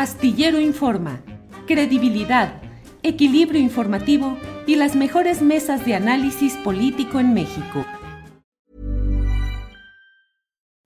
[0.00, 1.20] Astillero Informa,
[1.66, 2.62] credibilidad,
[3.02, 7.84] equilibrio informativo y las mejores mesas de análisis político en México.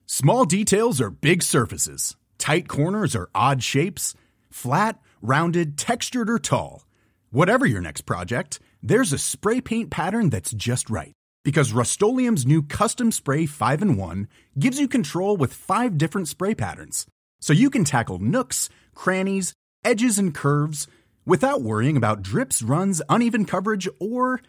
[0.05, 2.17] Small details are big surfaces.
[2.37, 4.15] Tight corners are odd shapes.
[4.49, 6.83] Flat, rounded, textured, or tall.
[7.31, 11.13] Whatever your next project, there's a spray paint pattern that's just right.
[11.45, 14.27] Because Rust new Custom Spray 5 in 1
[14.59, 17.07] gives you control with five different spray patterns.
[17.41, 19.53] So you can tackle nooks, crannies,
[19.83, 20.87] edges, and curves
[21.25, 24.41] without worrying about drips, runs, uneven coverage, or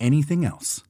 [0.00, 0.82] anything else.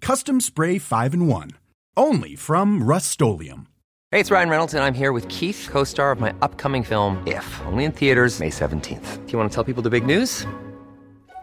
[0.00, 1.50] Custom Spray 5 in 1.
[1.96, 6.20] Only from Rust Hey, it's Ryan Reynolds, and I'm here with Keith, co star of
[6.20, 9.26] my upcoming film, If, only in theaters, May 17th.
[9.26, 10.46] Do you want to tell people the big news?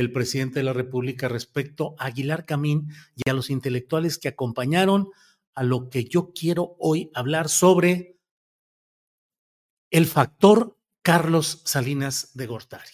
[0.00, 5.08] el presidente de la República respecto a Aguilar Camín y a los intelectuales que acompañaron
[5.54, 8.18] a lo que yo quiero hoy hablar sobre
[9.90, 12.90] el factor Carlos Salinas de Gortari.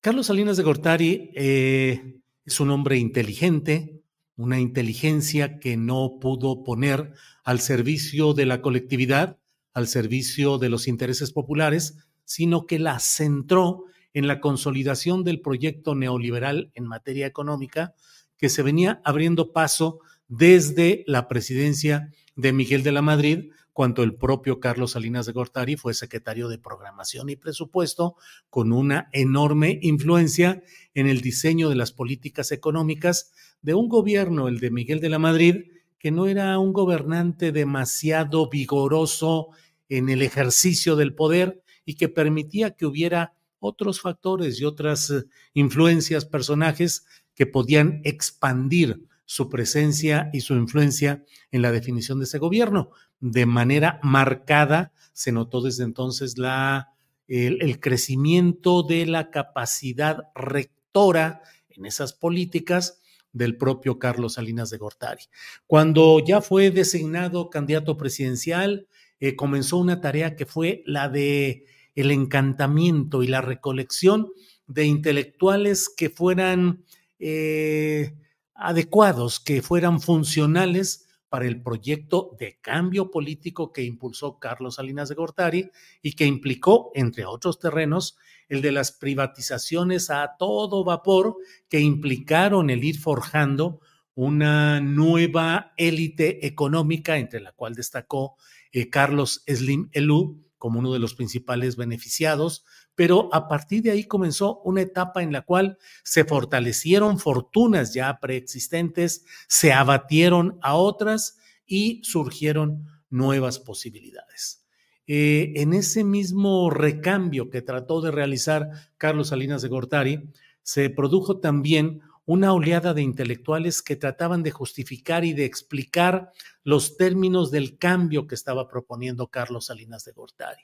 [0.00, 4.02] Carlos Salinas de Gortari eh, es un hombre inteligente,
[4.36, 7.12] una inteligencia que no pudo poner
[7.44, 9.38] al servicio de la colectividad,
[9.72, 13.84] al servicio de los intereses populares, sino que la centró
[14.14, 17.94] en la consolidación del proyecto neoliberal en materia económica
[18.36, 24.14] que se venía abriendo paso desde la presidencia de Miguel de la Madrid, cuando el
[24.14, 28.16] propio Carlos Salinas de Gortari fue secretario de Programación y Presupuesto,
[28.50, 30.62] con una enorme influencia
[30.94, 35.18] en el diseño de las políticas económicas de un gobierno, el de Miguel de la
[35.18, 35.66] Madrid,
[35.98, 39.50] que no era un gobernante demasiado vigoroso
[39.88, 45.24] en el ejercicio del poder y que permitía que hubiera otros factores y otras eh,
[45.54, 52.38] influencias, personajes que podían expandir su presencia y su influencia en la definición de ese
[52.38, 52.90] gobierno.
[53.20, 56.90] De manera marcada se notó desde entonces la,
[57.28, 61.40] el, crecimiento de la capacidad rectora
[61.70, 63.00] en esas políticas
[63.32, 65.24] del propio Carlos Salinas de Gortari.
[65.66, 68.86] Cuando ya fue designado candidato presidencial,
[69.20, 71.64] eh, comenzó una tarea que fue la de
[71.94, 74.32] el encantamiento y la recolección
[74.66, 76.84] de intelectuales que fueran
[77.18, 78.14] eh,
[78.54, 85.14] adecuados, que fueran funcionales para el proyecto de cambio político que impulsó Carlos Salinas de
[85.14, 85.70] Gortari
[86.02, 88.18] y que implicó, entre otros terrenos,
[88.50, 91.36] el de las privatizaciones a todo vapor
[91.70, 93.80] que implicaron el ir forjando
[94.14, 98.36] una nueva élite económica, entre la cual destacó
[98.70, 102.64] eh, Carlos Slim Elú, como uno de los principales beneficiados,
[102.94, 108.20] pero a partir de ahí comenzó una etapa en la cual se fortalecieron fortunas ya
[108.20, 111.36] preexistentes, se abatieron a otras
[111.66, 114.64] y surgieron nuevas posibilidades.
[115.08, 118.68] Eh, en ese mismo recambio que trató de realizar
[118.98, 120.30] Carlos Salinas de Gortari,
[120.62, 126.30] se produjo también una oleada de intelectuales que trataban de justificar y de explicar
[126.62, 130.62] los términos del cambio que estaba proponiendo Carlos Salinas de Gortari.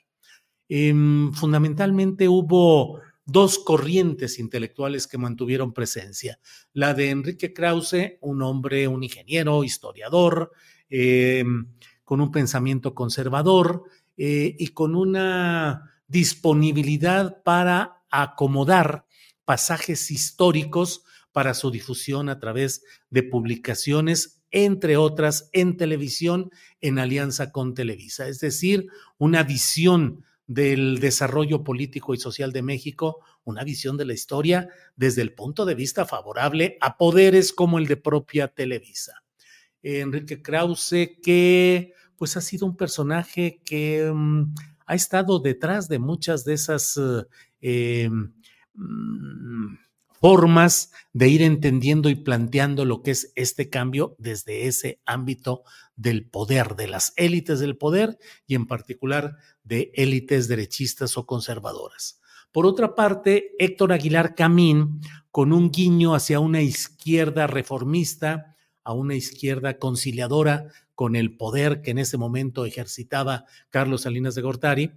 [0.69, 6.39] Em, fundamentalmente hubo dos corrientes intelectuales que mantuvieron presencia.
[6.73, 10.51] La de Enrique Krause, un hombre, un ingeniero, historiador,
[10.89, 11.67] em,
[12.03, 13.83] con un pensamiento conservador
[14.17, 19.05] eh, y con una disponibilidad para acomodar
[19.45, 27.51] pasajes históricos para su difusión a través de publicaciones, entre otras en televisión, en alianza
[27.51, 28.27] con Televisa.
[28.27, 28.87] Es decir,
[29.17, 35.21] una visión del desarrollo político y social de México, una visión de la historia desde
[35.21, 39.23] el punto de vista favorable a poderes como el de propia Televisa.
[39.83, 44.53] Enrique Krause, que pues ha sido un personaje que mm,
[44.87, 46.99] ha estado detrás de muchas de esas
[47.61, 48.09] eh,
[48.73, 49.75] mm,
[50.19, 55.63] formas de ir entendiendo y planteando lo que es este cambio desde ese ámbito
[55.95, 62.21] del poder, de las élites del poder y en particular de élites derechistas o conservadoras.
[62.51, 65.01] Por otra parte, Héctor Aguilar Camín,
[65.31, 71.91] con un guiño hacia una izquierda reformista, a una izquierda conciliadora con el poder que
[71.91, 74.91] en ese momento ejercitaba Carlos Salinas de Gortari,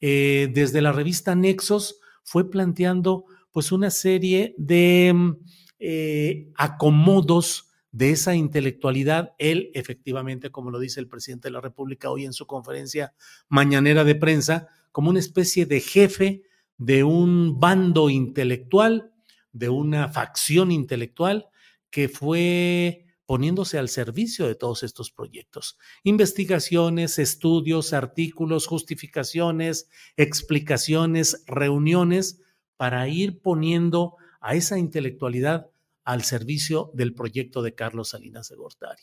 [0.00, 5.36] eh, desde la revista Nexos fue planteando pues una serie de mm,
[5.78, 9.34] eh, acomodos de esa intelectualidad.
[9.38, 13.14] Él, efectivamente, como lo dice el presidente de la República hoy en su conferencia
[13.48, 16.42] mañanera de prensa, como una especie de jefe
[16.76, 19.12] de un bando intelectual,
[19.52, 21.48] de una facción intelectual
[21.90, 25.76] que fue poniéndose al servicio de todos estos proyectos.
[26.02, 32.40] Investigaciones, estudios, artículos, justificaciones, explicaciones, reuniones
[32.78, 35.68] para ir poniendo a esa intelectualidad
[36.04, 39.02] al servicio del proyecto de Carlos Salinas de Gortari.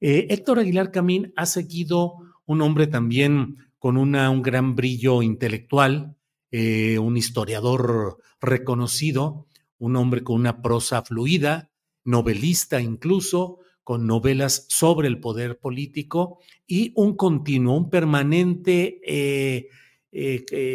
[0.00, 2.14] Eh, Héctor Aguilar Camín ha seguido
[2.46, 6.16] un hombre también con un gran brillo intelectual,
[6.52, 9.46] eh, un historiador reconocido,
[9.78, 11.70] un hombre con una prosa fluida,
[12.04, 19.68] novelista incluso, con novelas sobre el poder político y un continuo, un permanente eh,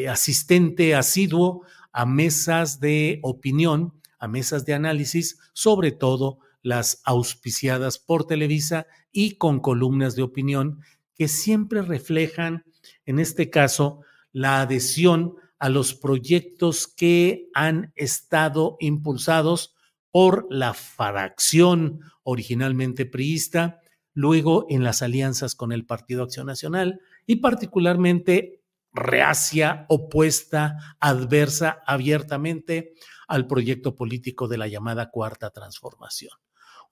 [0.10, 1.64] asistente asiduo
[1.94, 9.38] a mesas de opinión, a mesas de análisis, sobre todo las auspiciadas por Televisa y
[9.38, 10.80] con columnas de opinión
[11.16, 12.66] que siempre reflejan,
[13.06, 14.02] en este caso,
[14.32, 19.76] la adhesión a los proyectos que han estado impulsados
[20.12, 23.80] por la fracción originalmente priista,
[24.14, 28.63] luego en las alianzas con el Partido Acción Nacional y particularmente
[28.94, 32.94] reacia, opuesta, adversa abiertamente
[33.28, 36.32] al proyecto político de la llamada Cuarta Transformación.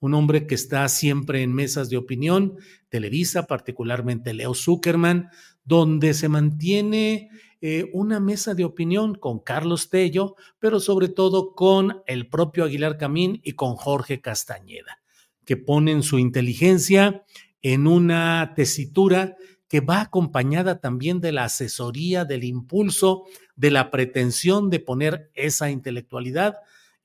[0.00, 2.56] Un hombre que está siempre en mesas de opinión,
[2.88, 5.30] Televisa, particularmente Leo Zuckerman,
[5.64, 12.02] donde se mantiene eh, una mesa de opinión con Carlos Tello, pero sobre todo con
[12.08, 15.00] el propio Aguilar Camín y con Jorge Castañeda,
[15.44, 17.24] que ponen su inteligencia
[17.62, 19.36] en una tesitura
[19.72, 23.24] que va acompañada también de la asesoría, del impulso,
[23.56, 26.56] de la pretensión de poner esa intelectualidad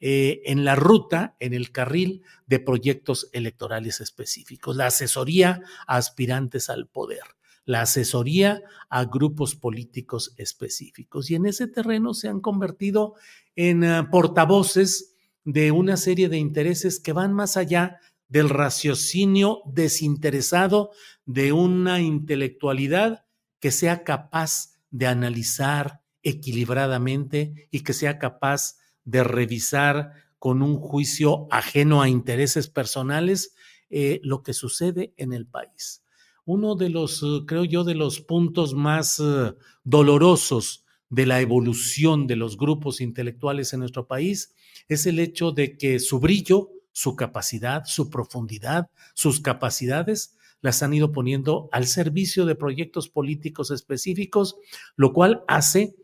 [0.02, 6.70] eh, en la ruta, en el carril de proyectos electorales específicos, la asesoría a aspirantes
[6.70, 7.24] al poder,
[7.64, 11.32] la asesoría a grupos políticos específicos.
[11.32, 13.14] Y en ese terreno se han convertido
[13.56, 15.16] en eh, portavoces
[15.46, 20.92] de una serie de intereses que van más allá del raciocinio desinteresado
[21.26, 23.26] de una intelectualidad
[23.60, 31.48] que sea capaz de analizar equilibradamente y que sea capaz de revisar con un juicio
[31.52, 33.56] ajeno a intereses personales
[33.90, 36.04] eh, lo que sucede en el país.
[36.46, 39.54] Uno de los, eh, creo yo, de los puntos más eh,
[39.84, 44.54] dolorosos de la evolución de los grupos intelectuales en nuestro país
[44.90, 50.96] es el hecho de que su brillo, su capacidad, su profundidad, sus capacidades, las han
[50.96, 54.56] ido poniendo al servicio de proyectos políticos específicos,
[54.96, 55.96] lo cual hace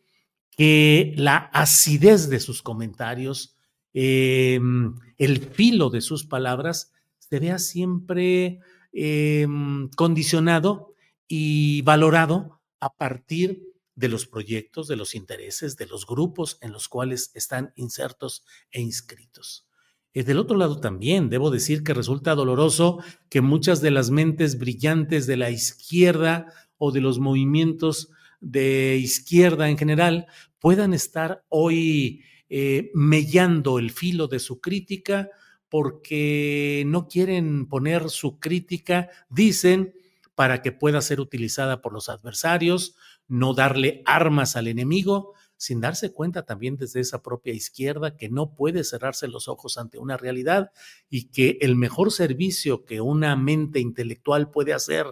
[0.52, 3.58] que la acidez de sus comentarios,
[3.96, 8.60] em, el filo de sus palabras, se vea siempre
[8.96, 10.94] em, condicionado
[11.28, 13.64] y valorado a partir
[13.96, 18.80] de los proyectos, de los intereses, de los grupos en los cuales están insertos e
[18.80, 19.66] inscritos.
[20.14, 25.26] Del otro lado también, debo decir que resulta doloroso que muchas de las mentes brillantes
[25.26, 30.28] de la izquierda o de los movimientos de izquierda en general
[30.60, 35.30] puedan estar hoy eh, mellando el filo de su crítica
[35.70, 39.96] porque no quieren poner su crítica, dicen,
[40.36, 42.96] para que pueda ser utilizada por los adversarios,
[43.28, 48.54] no darle armas al enemigo, sin darse cuenta también desde esa propia izquierda que no
[48.54, 50.72] puede cerrarse los ojos ante una realidad
[51.10, 55.06] y que el mejor servicio que una mente intelectual puede hacer,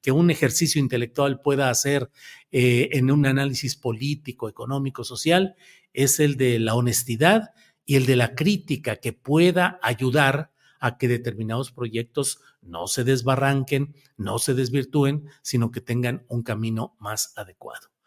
[0.00, 2.08] que un ejercicio intelectual pueda hacer
[2.50, 5.56] eh, en un análisis político, económico, social,
[5.92, 7.50] es el de la honestidad
[7.84, 13.94] y el de la crítica que pueda ayudar a que determinados proyectos no se desbarranquen,
[14.16, 17.97] no se desvirtúen, sino que tengan un camino más adecuado.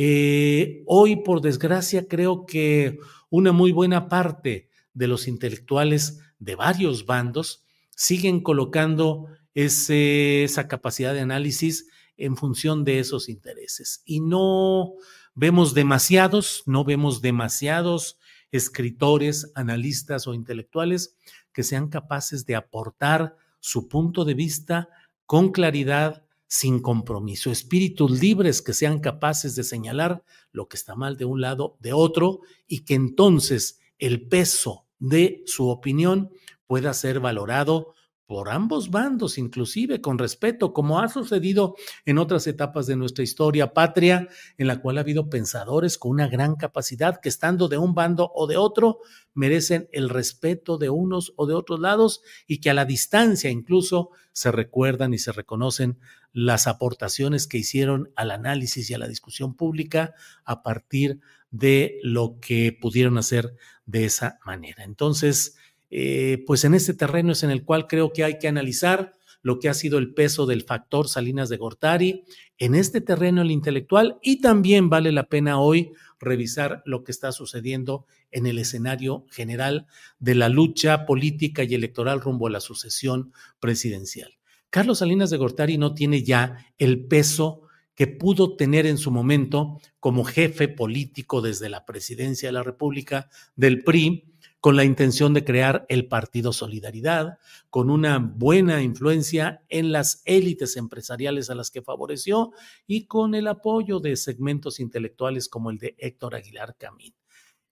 [0.00, 3.00] Eh, hoy, por desgracia, creo que
[3.30, 7.64] una muy buena parte de los intelectuales de varios bandos
[7.96, 14.02] siguen colocando esa capacidad de análisis en función de esos intereses.
[14.04, 14.92] Y no
[15.34, 18.20] vemos demasiados, no vemos demasiados
[18.52, 21.16] escritores, analistas o intelectuales
[21.52, 24.90] que sean capaces de aportar su punto de vista
[25.26, 31.16] con claridad, sin compromiso, espíritus libres que sean capaces de señalar lo que está mal
[31.16, 36.30] de un lado, de otro, y que entonces el peso de su opinión
[36.66, 37.94] pueda ser valorado
[38.28, 43.72] por ambos bandos, inclusive con respeto, como ha sucedido en otras etapas de nuestra historia
[43.72, 47.94] patria, en la cual ha habido pensadores con una gran capacidad que estando de un
[47.94, 48.98] bando o de otro,
[49.32, 54.10] merecen el respeto de unos o de otros lados y que a la distancia incluso
[54.32, 55.98] se recuerdan y se reconocen
[56.34, 60.12] las aportaciones que hicieron al análisis y a la discusión pública
[60.44, 61.20] a partir
[61.50, 63.56] de lo que pudieron hacer
[63.86, 64.84] de esa manera.
[64.84, 65.56] Entonces,
[65.90, 69.58] eh, pues en este terreno es en el cual creo que hay que analizar lo
[69.58, 72.24] que ha sido el peso del factor Salinas de Gortari
[72.58, 77.32] en este terreno el intelectual y también vale la pena hoy revisar lo que está
[77.32, 79.86] sucediendo en el escenario general
[80.18, 84.38] de la lucha política y electoral rumbo a la sucesión presidencial.
[84.70, 87.62] Carlos Salinas de Gortari no tiene ya el peso
[87.94, 93.28] que pudo tener en su momento como jefe político desde la presidencia de la República
[93.56, 94.27] del PRI,
[94.60, 97.38] con la intención de crear el Partido Solidaridad,
[97.70, 102.52] con una buena influencia en las élites empresariales a las que favoreció
[102.86, 107.14] y con el apoyo de segmentos intelectuales como el de Héctor Aguilar Camín.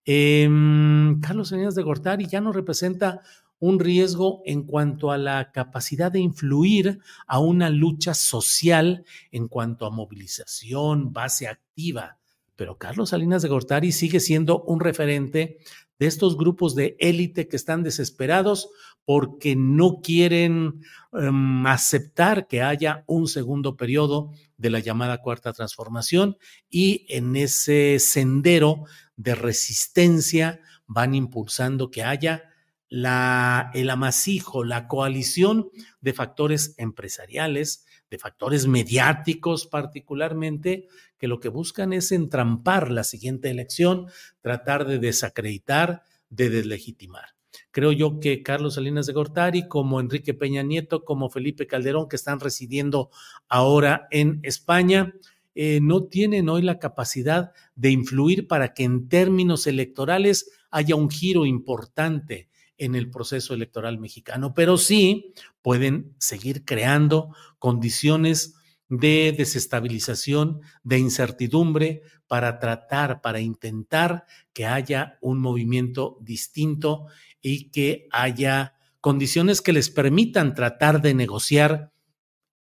[0.05, 3.23] Em, Carlos Salinas de Gortari ya no representa
[3.59, 9.87] un riesgo en cuanto a la capacidad de influir a una lucha social en cuanto
[9.87, 12.19] a movilización, base activa.
[12.55, 15.59] Pero Carlos Salinas de Gortari sigue siendo un referente
[15.99, 18.69] de estos grupos de élite que están desesperados
[19.05, 20.81] porque no quieren
[21.13, 26.37] em, aceptar que haya un segundo periodo de la llamada cuarta transformación
[26.69, 28.85] y en ese sendero
[29.17, 32.51] de resistencia van impulsando que haya
[32.89, 40.87] la, el amasijo, la coalición de factores empresariales, de factores mediáticos particularmente,
[41.19, 44.07] que lo que buscan es entrampar la siguiente elección,
[44.41, 47.37] tratar de desacreditar, de deslegitimar.
[47.71, 52.17] Creo yo que Carlos Salinas de Gortari, como Enrique Peña Nieto, como Felipe Calderón, que
[52.17, 53.11] están residiendo
[53.49, 55.15] ahora en España,
[55.55, 61.11] eh, no tienen hoy la capacidad de influir para que en términos electorales haya un
[61.11, 65.33] giro importante en el proceso electoral mexicano, pero sí
[65.63, 68.55] pueden seguir creando condiciones
[68.89, 77.07] de desestabilización, de incertidumbre, para tratar, para intentar que haya un movimiento distinto
[77.41, 81.93] y que haya condiciones que les permitan tratar de negociar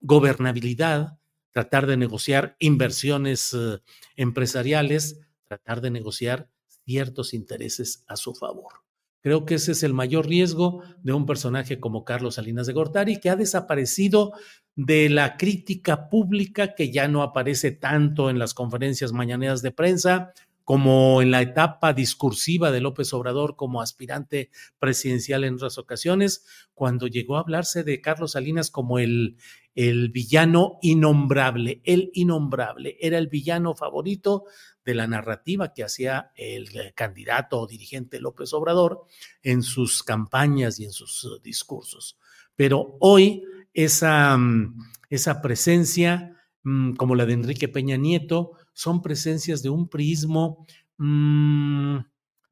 [0.00, 1.18] gobernabilidad,
[1.50, 3.78] tratar de negociar inversiones eh,
[4.16, 6.48] empresariales, tratar de negociar
[6.84, 8.87] ciertos intereses a su favor.
[9.20, 13.18] Creo que ese es el mayor riesgo de un personaje como Carlos Salinas de Gortari,
[13.18, 14.32] que ha desaparecido
[14.76, 20.32] de la crítica pública, que ya no aparece tanto en las conferencias mañaneras de prensa,
[20.68, 26.44] como en la etapa discursiva de López Obrador como aspirante presidencial en otras ocasiones,
[26.74, 29.38] cuando llegó a hablarse de Carlos Salinas como el,
[29.74, 34.44] el villano innombrable, el innombrable, era el villano favorito
[34.88, 39.04] de la narrativa que hacía el candidato o dirigente López Obrador
[39.42, 42.18] en sus campañas y en sus uh, discursos.
[42.56, 44.78] Pero hoy esa, mm,
[45.10, 50.66] esa presencia, mm, como la de Enrique Peña Nieto, son presencias de un prismo
[50.96, 51.98] mm,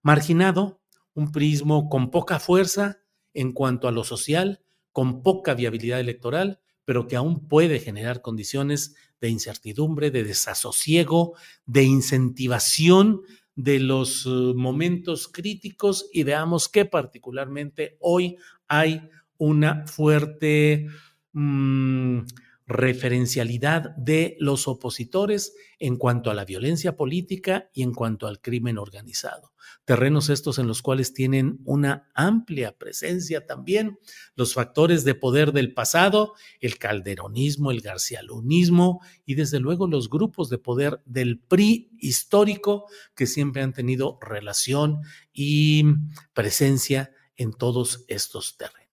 [0.03, 0.83] marginado,
[1.15, 2.99] un prismo con poca fuerza
[3.33, 4.61] en cuanto a lo social,
[4.93, 11.85] con poca viabilidad electoral, pero que aún puede generar condiciones de incertidumbre, de desasosiego, de
[11.85, 13.23] incentivación
[13.55, 16.09] de los eh, momentos críticos.
[16.13, 18.37] Y veamos que particularmente hoy
[18.69, 19.09] hay
[19.39, 20.87] una fuerte
[21.33, 22.21] mm,
[22.67, 28.79] referencialidad de los opositores en cuanto a la violencia política y en cuanto al crimen
[28.79, 29.53] organizado.
[29.85, 33.99] Terrenos estos en los cuales tienen una amplia presencia también
[34.35, 40.51] los factores de poder del pasado, el calderonismo, el garcialunismo y desde luego los grupos
[40.51, 45.85] de poder del PRI histórico que siempre han tenido relación y
[46.33, 48.86] presencia en todos estos terrenos.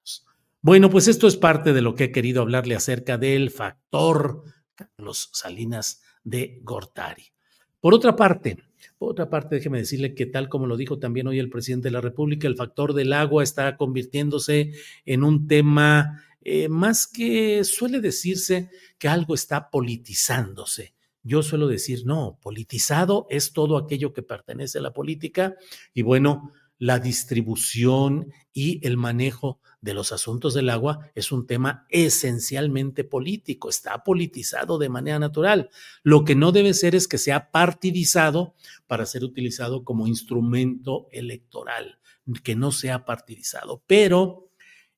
[0.65, 5.29] Bueno, pues esto es parte de lo que he querido hablarle acerca del factor Carlos
[5.33, 7.33] Salinas de Gortari.
[7.81, 8.63] Por otra parte,
[8.97, 11.91] por otra parte, déjeme decirle que tal como lo dijo también hoy el presidente de
[11.91, 14.71] la República, el factor del agua está convirtiéndose
[15.05, 20.93] en un tema eh, más que suele decirse que algo está politizándose.
[21.23, 25.57] Yo suelo decir, no, politizado es todo aquello que pertenece a la política
[25.93, 31.85] y bueno, la distribución y el manejo de los asuntos del agua es un tema
[31.89, 35.69] esencialmente político, está politizado de manera natural.
[36.03, 38.55] Lo que no debe ser es que sea partidizado
[38.87, 41.99] para ser utilizado como instrumento electoral,
[42.43, 43.83] que no sea partidizado.
[43.85, 44.49] Pero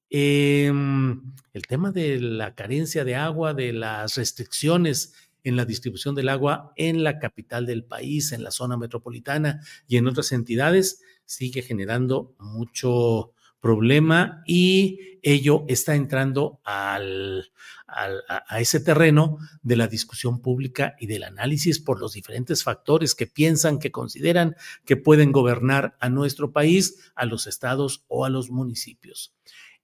[0.09, 5.13] em, el tema de la carencia de agua, de las restricciones
[5.45, 9.97] en la distribución del agua en la capital del país, en la zona metropolitana y
[9.97, 17.51] en otras entidades, sigue generando mucho problema y ello está entrando al,
[17.87, 23.25] a ese terreno de la discusión pública y del análisis por los diferentes factores que
[23.25, 28.51] piensan, que consideran que pueden gobernar a nuestro país, a los estados o a los
[28.51, 29.33] municipios.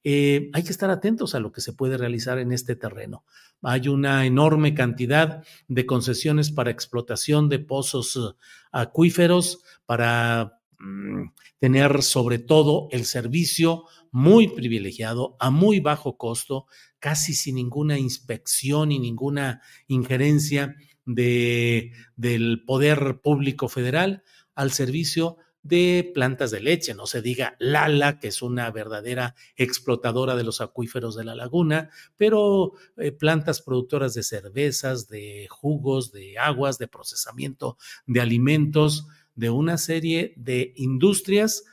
[0.03, 3.24] Eh, hay que estar atentos a lo que se puede realizar en este terreno.
[3.62, 8.36] Hay una enorme cantidad de concesiones para explotación de pozos eh,
[8.72, 11.29] acuíferos, para Mm,
[11.60, 16.65] tener sobre todo el servicio muy privilegiado, a muy bajo costo,
[16.98, 24.24] casi sin ninguna inspección y ninguna injerencia de, del poder público federal
[24.55, 30.36] al servicio de plantas de leche, no se diga Lala, que es una verdadera explotadora
[30.36, 36.40] de los acuíferos de la laguna, pero eh, plantas productoras de cervezas, de jugos, de
[36.40, 41.64] aguas, de procesamiento de alimentos, de una serie de industrias,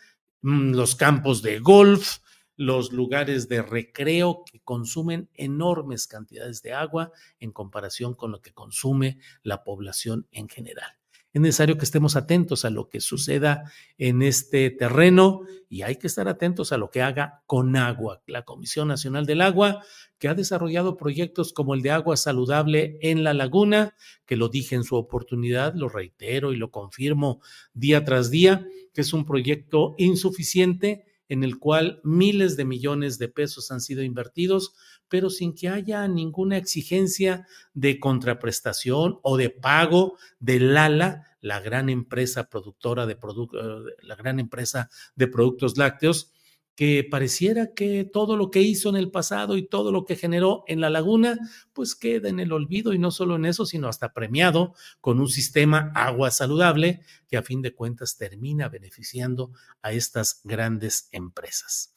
[0.43, 2.19] mm, los campos de golf,
[2.57, 8.53] los lugares de recreo que consumen enormes cantidades de agua en comparación con lo que
[8.53, 10.98] consume la población en general
[11.39, 16.09] es necesario que estemos atentos a lo que suceda en este terreno y hay que
[16.09, 18.23] estar atentos a lo que haga con agua.
[18.27, 19.85] La Comisión Nacional del Agua,
[20.19, 23.95] que ha desarrollado proyectos como el de agua saludable en la laguna,
[24.27, 27.41] que lo dije en su oportunidad, lo reitero y lo confirmo
[27.73, 33.29] día tras día, que es un proyecto insuficiente en el cual miles de millones de
[33.29, 34.75] pesos han sido invertidos,
[35.09, 41.89] pero sin que haya ninguna exigencia de contraprestación o de pago del Lala, la gran
[41.89, 46.33] empresa productora de productos, eh, la gran empresa de productos lácteos,
[46.79, 50.63] que pareciera que todo lo que hizo en el pasado y todo lo que generó
[50.69, 51.37] en la laguna,
[51.73, 55.27] pues queda en el olvido y no solo en eso, sino hasta premiado con un
[55.27, 59.51] sistema agua saludable que a fin de cuentas termina beneficiando
[59.83, 61.97] a estas grandes empresas.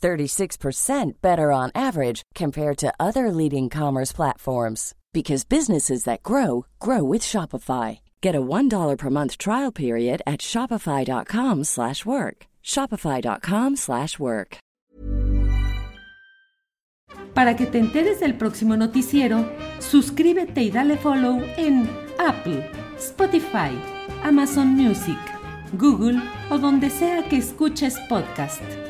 [0.00, 7.02] 36% better on average compared to other leading commerce platforms because businesses that grow grow
[7.02, 8.00] with Shopify.
[8.20, 12.46] Get a $1 per month trial period at shopify.com/work.
[12.62, 14.60] shopify.com/work.
[17.34, 23.70] Para que te enteres del próximo noticiero, suscríbete y dale follow en Apple, Spotify,
[24.24, 25.18] Amazon Music,
[25.72, 28.89] Google o donde sea que escuches podcast.